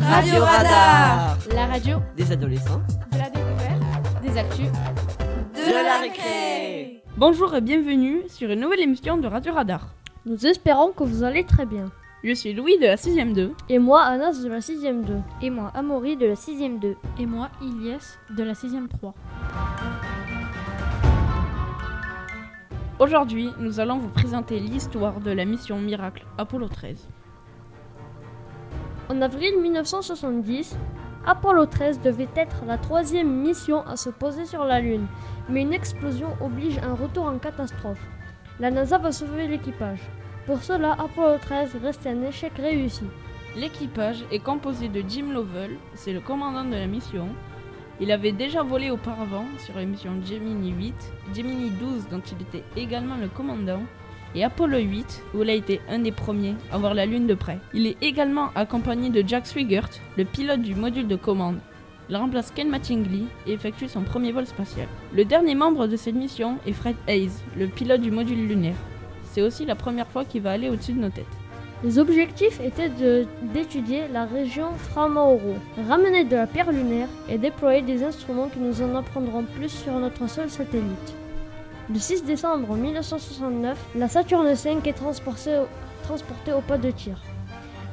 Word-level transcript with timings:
Radio 0.00 0.42
Radar 0.44 1.38
La 1.54 1.66
radio 1.66 1.98
Des 2.16 2.32
adolescents 2.32 2.82
de 3.12 3.18
la 3.18 3.30
découverte, 3.30 4.22
des 4.22 4.36
actus, 4.38 4.66
de 5.54 5.84
la 5.84 6.00
récré. 6.00 7.04
Bonjour 7.16 7.54
et 7.54 7.60
bienvenue 7.60 8.22
sur 8.28 8.50
une 8.50 8.58
nouvelle 8.60 8.80
émission 8.80 9.18
de 9.18 9.28
Radio 9.28 9.52
Radar. 9.54 9.94
Nous 10.26 10.46
espérons 10.46 10.90
que 10.90 11.04
vous 11.04 11.22
allez 11.22 11.44
très 11.44 11.64
bien. 11.64 11.92
Je 12.24 12.34
suis 12.34 12.52
Louis 12.54 12.76
de 12.78 12.86
la 12.86 12.96
6ème 12.96 13.34
2. 13.34 13.52
Et 13.68 13.78
moi, 13.78 14.02
Anas 14.02 14.42
de 14.42 14.48
la 14.48 14.58
6ème 14.58 15.04
2. 15.04 15.14
Et 15.42 15.50
moi, 15.50 15.70
Amaury 15.72 16.16
de 16.16 16.26
la 16.26 16.34
6ème 16.34 16.80
2. 16.80 16.96
et 17.20 17.26
moi, 17.26 17.50
Ilyes 17.60 18.18
de 18.36 18.42
la 18.42 18.54
6ème 18.54 18.88
3. 18.88 19.14
Aujourd'hui, 22.98 23.50
nous 23.60 23.78
allons 23.78 23.98
vous 23.98 24.08
présenter 24.08 24.58
l'histoire 24.58 25.20
de 25.20 25.30
la 25.30 25.44
mission 25.44 25.78
Miracle 25.78 26.24
Apollo 26.38 26.66
13. 26.68 27.08
En 29.08 29.20
avril 29.20 29.60
1970, 29.60 30.76
Apollo 31.26 31.66
13 31.66 32.00
devait 32.00 32.28
être 32.36 32.64
la 32.66 32.78
troisième 32.78 33.30
mission 33.30 33.84
à 33.86 33.96
se 33.96 34.10
poser 34.10 34.46
sur 34.46 34.64
la 34.64 34.80
Lune, 34.80 35.06
mais 35.48 35.62
une 35.62 35.72
explosion 35.72 36.28
oblige 36.40 36.78
un 36.78 36.94
retour 36.94 37.24
en 37.24 37.38
catastrophe. 37.38 38.00
La 38.60 38.70
NASA 38.70 38.98
va 38.98 39.10
sauver 39.10 39.48
l'équipage. 39.48 40.00
Pour 40.46 40.62
cela, 40.62 40.92
Apollo 40.92 41.38
13 41.40 41.76
reste 41.82 42.06
un 42.06 42.22
échec 42.22 42.52
réussi. 42.56 43.04
L'équipage 43.56 44.24
est 44.30 44.42
composé 44.42 44.88
de 44.88 45.02
Jim 45.06 45.32
Lovell, 45.32 45.76
c'est 45.94 46.12
le 46.12 46.20
commandant 46.20 46.64
de 46.64 46.76
la 46.76 46.86
mission. 46.86 47.28
Il 48.00 48.10
avait 48.12 48.32
déjà 48.32 48.62
volé 48.62 48.90
auparavant 48.90 49.44
sur 49.58 49.74
la 49.74 49.84
mission 49.84 50.12
Gemini 50.24 50.70
8, 50.70 50.94
Gemini 51.34 51.70
12 51.70 52.08
dont 52.08 52.20
il 52.20 52.42
était 52.42 52.64
également 52.76 53.16
le 53.16 53.28
commandant, 53.28 53.82
et 54.34 54.44
Apollo 54.44 54.78
8 54.78 55.22
où 55.34 55.42
il 55.42 55.50
a 55.50 55.54
été 55.54 55.80
un 55.88 56.00
des 56.00 56.12
premiers 56.12 56.54
à 56.70 56.78
voir 56.78 56.94
la 56.94 57.06
Lune 57.06 57.26
de 57.26 57.34
près. 57.34 57.58
Il 57.74 57.86
est 57.86 57.96
également 58.00 58.50
accompagné 58.54 59.10
de 59.10 59.26
Jack 59.26 59.46
Swigert, 59.46 59.88
le 60.16 60.24
pilote 60.24 60.62
du 60.62 60.74
module 60.74 61.08
de 61.08 61.16
commande. 61.16 61.58
Il 62.08 62.16
remplace 62.16 62.50
Ken 62.50 62.68
Mattingly 62.68 63.26
et 63.46 63.52
effectue 63.52 63.88
son 63.88 64.02
premier 64.02 64.32
vol 64.32 64.46
spatial. 64.46 64.88
Le 65.14 65.24
dernier 65.24 65.54
membre 65.54 65.86
de 65.86 65.96
cette 65.96 66.14
mission 66.14 66.58
est 66.66 66.72
Fred 66.72 66.96
Hayes, 67.06 67.30
le 67.56 67.66
pilote 67.66 68.00
du 68.00 68.10
module 68.10 68.46
lunaire. 68.46 68.74
C'est 69.24 69.42
aussi 69.42 69.64
la 69.64 69.76
première 69.76 70.08
fois 70.08 70.24
qu'il 70.24 70.42
va 70.42 70.50
aller 70.50 70.68
au-dessus 70.68 70.92
de 70.92 71.00
nos 71.00 71.10
têtes. 71.10 71.24
Les 71.84 71.98
objectifs 71.98 72.60
étaient 72.60 72.90
d'étudier 73.54 74.02
la 74.12 74.24
région 74.24 74.72
Framaoro, 74.76 75.56
ramener 75.88 76.24
de 76.24 76.36
la 76.36 76.46
pierre 76.46 76.70
lunaire 76.70 77.08
et 77.28 77.38
déployer 77.38 77.82
des 77.82 78.04
instruments 78.04 78.48
qui 78.48 78.60
nous 78.60 78.82
en 78.82 78.94
apprendront 78.94 79.42
plus 79.42 79.70
sur 79.70 79.94
notre 79.94 80.28
sol 80.28 80.48
satellite. 80.48 81.14
Le 81.90 81.98
6 81.98 82.24
décembre 82.24 82.76
1969, 82.76 83.76
la 83.96 84.06
Saturne 84.06 84.52
V 84.52 84.76
est 84.84 84.92
transportée 84.92 85.58
au, 85.58 85.66
transportée 86.04 86.52
au 86.52 86.60
pas 86.60 86.78
de 86.78 86.92
tir. 86.92 87.18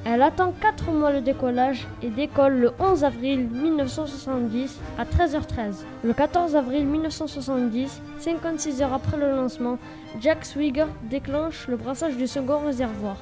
Elle 0.06 0.22
attend 0.22 0.54
4 0.62 0.92
mois 0.92 1.12
le 1.12 1.22
décollage 1.22 1.88
et 2.04 2.10
décolle 2.10 2.60
le 2.60 2.72
11 2.80 3.04
avril 3.04 3.50
1970 3.52 4.80
à 5.00 5.06
13h13. 5.06 5.84
Le 6.04 6.14
14 6.14 6.56
avril 6.56 6.86
1970, 6.86 8.02
56 8.20 8.82
heures 8.84 8.94
après 8.94 9.17
le 9.17 9.32
lancement, 9.32 9.80
Jack 10.22 10.45
Swigert 10.45 10.88
déclenche 11.10 11.67
le 11.67 11.76
brassage 11.76 12.16
du 12.16 12.28
second 12.28 12.60
réservoir. 12.60 13.17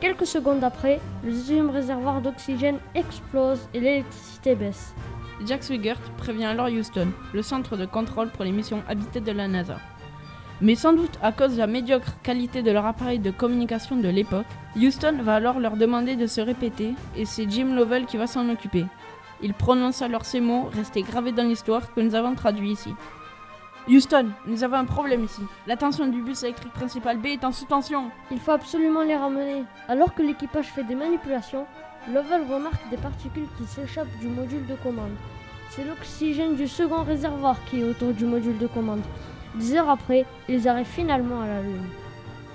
Quelques 0.00 0.26
secondes 0.26 0.64
après, 0.64 1.00
le 1.22 1.32
deuxième 1.32 1.68
réservoir 1.68 2.22
d'oxygène 2.22 2.78
explose 2.94 3.68
et 3.74 3.80
l'électricité 3.80 4.54
baisse. 4.54 4.94
Jack 5.44 5.62
Swigert 5.62 6.00
prévient 6.16 6.46
alors 6.46 6.68
Houston, 6.68 7.08
le 7.34 7.42
centre 7.42 7.76
de 7.76 7.84
contrôle 7.84 8.30
pour 8.30 8.44
les 8.44 8.52
missions 8.52 8.82
habitées 8.88 9.20
de 9.20 9.32
la 9.32 9.46
NASA. 9.46 9.76
Mais 10.60 10.74
sans 10.74 10.92
doute 10.92 11.18
à 11.22 11.30
cause 11.30 11.52
de 11.52 11.58
la 11.58 11.68
médiocre 11.68 12.20
qualité 12.22 12.62
de 12.62 12.72
leur 12.72 12.84
appareil 12.84 13.20
de 13.20 13.30
communication 13.30 13.96
de 13.96 14.08
l'époque, 14.08 14.46
Houston 14.76 15.18
va 15.22 15.36
alors 15.36 15.60
leur 15.60 15.76
demander 15.76 16.16
de 16.16 16.26
se 16.26 16.40
répéter 16.40 16.94
et 17.16 17.24
c'est 17.24 17.48
Jim 17.48 17.76
Lovell 17.76 18.06
qui 18.06 18.16
va 18.16 18.26
s'en 18.26 18.48
occuper. 18.48 18.84
Il 19.40 19.54
prononce 19.54 20.02
alors 20.02 20.24
ces 20.24 20.40
mots 20.40 20.68
restés 20.72 21.02
gravés 21.02 21.30
dans 21.30 21.44
l'histoire 21.44 21.94
que 21.94 22.00
nous 22.00 22.16
avons 22.16 22.34
traduits 22.34 22.72
ici. 22.72 22.92
Houston, 23.88 24.30
nous 24.46 24.64
avons 24.64 24.76
un 24.76 24.84
problème 24.84 25.24
ici. 25.24 25.42
La 25.68 25.76
tension 25.76 26.08
du 26.08 26.20
bus 26.22 26.42
électrique 26.42 26.72
principal 26.72 27.18
B 27.18 27.26
est 27.26 27.44
en 27.44 27.52
sous-tension. 27.52 28.10
Il 28.32 28.40
faut 28.40 28.50
absolument 28.50 29.02
les 29.02 29.16
ramener. 29.16 29.62
Alors 29.86 30.12
que 30.12 30.22
l'équipage 30.22 30.66
fait 30.66 30.82
des 30.82 30.96
manipulations, 30.96 31.66
Lovell 32.12 32.42
remarque 32.52 32.90
des 32.90 32.96
particules 32.96 33.46
qui 33.56 33.64
s'échappent 33.64 34.18
du 34.20 34.26
module 34.26 34.66
de 34.66 34.74
commande. 34.82 35.14
C'est 35.70 35.84
l'oxygène 35.84 36.56
du 36.56 36.66
second 36.66 37.04
réservoir 37.04 37.56
qui 37.66 37.80
est 37.80 37.84
autour 37.84 38.12
du 38.12 38.24
module 38.24 38.58
de 38.58 38.66
commande. 38.66 39.02
Dix 39.58 39.74
heures 39.74 39.90
après, 39.90 40.24
ils 40.48 40.68
arrivent 40.68 40.86
finalement 40.86 41.40
à 41.40 41.48
la 41.48 41.62
Lune. 41.62 41.88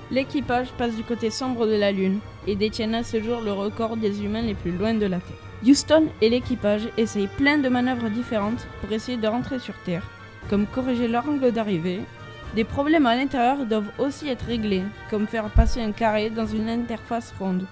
L'équipage 0.09 0.69
passe 0.77 0.95
du 0.95 1.03
côté 1.03 1.29
sombre 1.31 1.67
de 1.67 1.75
la 1.75 1.91
Lune 1.91 2.19
et 2.47 2.55
détiennent 2.55 2.95
à 2.95 3.03
ce 3.03 3.21
jour 3.21 3.41
le 3.41 3.51
record 3.51 3.97
des 3.97 4.23
humains 4.23 4.41
les 4.41 4.53
plus 4.53 4.71
loin 4.71 4.93
de 4.93 5.05
la 5.05 5.17
Terre. 5.17 5.35
Houston 5.65 6.05
et 6.21 6.29
l'équipage 6.29 6.87
essayent 6.97 7.27
plein 7.27 7.57
de 7.57 7.67
manœuvres 7.67 8.09
différentes 8.09 8.67
pour 8.79 8.91
essayer 8.93 9.17
de 9.17 9.27
rentrer 9.27 9.59
sur 9.59 9.73
Terre, 9.83 10.09
comme 10.49 10.65
corriger 10.65 11.09
leur 11.09 11.27
angle 11.27 11.51
d'arrivée. 11.51 11.99
Des 12.55 12.63
problèmes 12.63 13.05
à 13.05 13.15
l'intérieur 13.17 13.65
doivent 13.65 13.91
aussi 13.97 14.29
être 14.29 14.45
réglés, 14.45 14.83
comme 15.09 15.27
faire 15.27 15.49
passer 15.49 15.81
un 15.81 15.91
carré 15.91 16.29
dans 16.29 16.45
une 16.45 16.69
interface 16.69 17.33
ronde. 17.37 17.65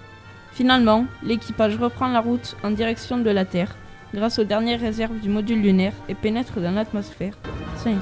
Finalement, 0.52 1.06
l'équipage 1.22 1.76
reprend 1.76 2.08
la 2.08 2.20
route 2.20 2.56
en 2.62 2.70
direction 2.70 3.16
de 3.16 3.30
la 3.30 3.46
Terre, 3.46 3.76
grâce 4.12 4.38
aux 4.38 4.44
dernières 4.44 4.80
réserves 4.80 5.20
du 5.20 5.30
module 5.30 5.62
lunaire 5.62 5.94
et 6.10 6.14
pénètre 6.14 6.60
dans 6.60 6.72
l'atmosphère, 6.72 7.34
sain 7.76 7.98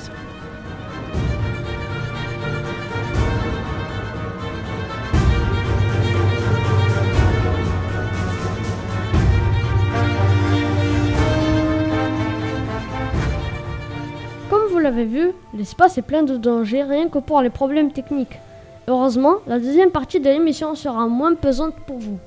l'avez 15.00 15.18
vu, 15.18 15.32
l'espace 15.54 15.96
est 15.96 16.02
plein 16.02 16.22
de 16.22 16.36
dangers 16.36 16.82
rien 16.82 17.08
que 17.08 17.18
pour 17.18 17.40
les 17.40 17.50
problèmes 17.50 17.92
techniques. 17.92 18.38
Heureusement, 18.86 19.36
la 19.46 19.58
deuxième 19.58 19.90
partie 19.90 20.20
de 20.20 20.28
l'émission 20.28 20.74
sera 20.74 21.06
moins 21.06 21.34
pesante 21.34 21.74
pour 21.86 21.98
vous. 21.98 22.18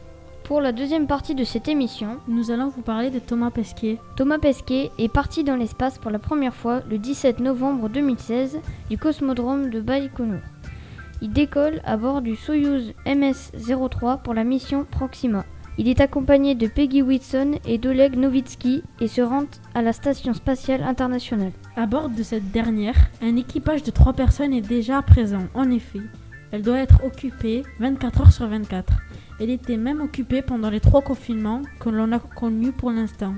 Pour 0.44 0.60
la 0.60 0.72
deuxième 0.72 1.08
partie 1.08 1.36
de 1.36 1.44
cette 1.44 1.68
émission, 1.68 2.18
Nous 2.28 2.52
allons 2.52 2.70
vous 2.70 2.82
parler 2.82 3.12
de 3.12 3.20
Thomas 3.20 3.52
Pesquet. 3.52 4.00
Thomas 4.18 4.40
Pesquet 4.40 4.90
est 4.98 5.12
parti 5.12 5.44
dans 5.44 5.56
l'espace 5.56 6.00
pour 6.00 6.10
la 6.12 6.20
première 6.20 6.56
fois 6.56 6.82
le 6.90 6.98
17 6.98 7.40
novembre 7.40 7.90
2016 7.90 8.60
du 8.90 8.98
cosmodrome 8.98 9.70
de 9.70 9.80
Baïkonour. 9.80 10.42
Il 11.22 11.32
décolle 11.32 11.80
à 11.86 11.96
bord 11.96 12.22
du 12.22 12.36
Soyuz 12.36 12.94
MS-03 13.06 14.22
pour 14.22 14.34
la 14.34 14.44
mission 14.44 14.86
Proxima. 14.90 15.46
Il 15.80 15.88
est 15.88 16.02
accompagné 16.02 16.54
de 16.54 16.68
Peggy 16.68 17.02
Whitson 17.02 17.54
et 17.66 17.80
d'Oleg 17.80 18.16
Novitsky 18.16 18.84
et 19.02 19.08
se 19.08 19.22
rend 19.22 19.46
à 19.74 19.82
la 19.82 19.92
Station 19.92 20.36
spatiale 20.36 20.84
internationale. 20.84 21.52
À 21.76 21.88
bord 21.88 22.10
de 22.10 22.22
cette 22.22 22.52
dernière, 22.52 23.10
un 23.24 23.36
équipage 23.38 23.82
de 23.82 23.90
3 23.90 24.14
personnes 24.14 24.54
est 24.54 24.62
déjà 24.62 25.02
présent. 25.02 25.48
En 25.56 25.72
effet, 25.72 26.02
elle 26.52 26.62
doit 26.62 26.78
être 26.78 27.04
occupée 27.04 27.64
24 27.80 28.22
heures 28.22 28.32
sur 28.32 28.48
24. 28.48 28.94
Elle 29.40 29.50
était 29.50 29.78
même 29.78 30.02
occupée 30.02 30.44
pendant 30.44 30.70
les 30.70 30.80
trois 30.80 31.02
confinements 31.02 31.64
que 31.80 31.90
l'on 31.90 32.12
a 32.12 32.20
connus 32.20 32.72
pour 32.72 32.92
l'instant. 32.92 33.34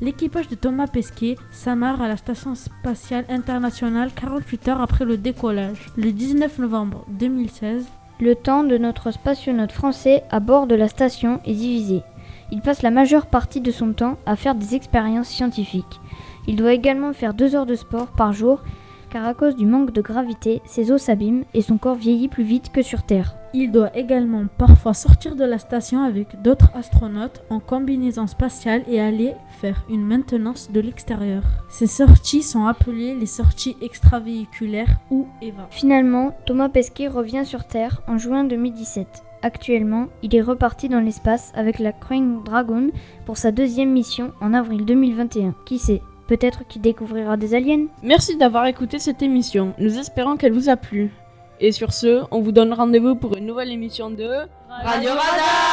L'équipage 0.00 0.48
de 0.48 0.56
Thomas 0.56 0.88
Pesquet 0.88 1.36
s'amarre 1.52 2.02
à 2.02 2.08
la 2.08 2.16
Station 2.16 2.56
spatiale 2.56 3.24
internationale 3.28 4.10
48 4.14 4.68
heures 4.68 4.80
après 4.80 5.04
le 5.04 5.16
décollage, 5.16 5.86
le 5.96 6.10
19 6.10 6.58
novembre 6.58 7.06
2016. 7.10 7.86
Le 8.18 8.34
temps 8.34 8.64
de 8.64 8.78
notre 8.78 9.10
spationaute 9.10 9.72
français 9.72 10.24
à 10.30 10.40
bord 10.40 10.66
de 10.66 10.74
la 10.74 10.88
station 10.88 11.38
est 11.44 11.52
divisé. 11.52 12.02
Il 12.50 12.62
passe 12.62 12.80
la 12.80 12.90
majeure 12.90 13.26
partie 13.26 13.60
de 13.60 13.70
son 13.70 13.92
temps 13.92 14.16
à 14.24 14.36
faire 14.36 14.54
des 14.54 14.74
expériences 14.74 15.28
scientifiques. 15.28 16.00
Il 16.46 16.56
doit 16.56 16.72
également 16.72 17.12
faire 17.12 17.34
deux 17.34 17.54
heures 17.54 17.66
de 17.66 17.74
sport 17.74 18.06
par 18.06 18.32
jour 18.32 18.62
car 19.10 19.26
à 19.26 19.34
cause 19.34 19.54
du 19.54 19.66
manque 19.66 19.92
de 19.92 20.00
gravité, 20.00 20.62
ses 20.64 20.90
os 20.92 21.02
s'abîment 21.02 21.44
et 21.52 21.60
son 21.60 21.76
corps 21.76 21.94
vieillit 21.94 22.28
plus 22.28 22.42
vite 22.42 22.72
que 22.72 22.80
sur 22.80 23.02
Terre. 23.02 23.36
Il 23.58 23.72
doit 23.72 23.96
également 23.96 24.44
parfois 24.58 24.92
sortir 24.92 25.34
de 25.34 25.44
la 25.44 25.56
station 25.56 26.02
avec 26.02 26.42
d'autres 26.42 26.70
astronautes 26.74 27.42
en 27.48 27.58
combinaison 27.58 28.26
spatiale 28.26 28.82
et 28.86 29.00
aller 29.00 29.32
faire 29.62 29.82
une 29.88 30.04
maintenance 30.04 30.70
de 30.70 30.78
l'extérieur. 30.78 31.42
Ces 31.70 31.86
sorties 31.86 32.42
sont 32.42 32.66
appelées 32.66 33.14
les 33.14 33.24
sorties 33.24 33.74
extravéhiculaires 33.80 34.98
ou 35.10 35.26
EVA. 35.40 35.68
Finalement, 35.70 36.36
Thomas 36.44 36.68
Pesquet 36.68 37.08
revient 37.08 37.46
sur 37.46 37.66
Terre 37.66 38.02
en 38.06 38.18
juin 38.18 38.44
2017. 38.44 39.24
Actuellement, 39.40 40.08
il 40.22 40.36
est 40.36 40.42
reparti 40.42 40.90
dans 40.90 41.00
l'espace 41.00 41.50
avec 41.54 41.78
la 41.78 41.92
Crew 41.92 42.44
Dragon 42.44 42.90
pour 43.24 43.38
sa 43.38 43.52
deuxième 43.52 43.90
mission 43.90 44.32
en 44.42 44.52
avril 44.52 44.84
2021. 44.84 45.54
Qui 45.64 45.78
sait 45.78 46.02
Peut-être 46.28 46.66
qu'il 46.68 46.82
découvrira 46.82 47.38
des 47.38 47.54
aliens? 47.54 47.86
Merci 48.02 48.36
d'avoir 48.36 48.66
écouté 48.66 48.98
cette 48.98 49.22
émission. 49.22 49.72
Nous 49.78 49.96
espérons 49.98 50.36
qu'elle 50.36 50.52
vous 50.52 50.68
a 50.68 50.76
plu. 50.76 51.10
Et 51.58 51.72
sur 51.72 51.92
ce, 51.92 52.22
on 52.30 52.40
vous 52.40 52.52
donne 52.52 52.72
rendez-vous 52.72 53.14
pour 53.14 53.36
une 53.36 53.46
nouvelle 53.46 53.70
émission 53.70 54.10
de 54.10 54.46
Radio 54.68 55.10
Radar 55.10 55.65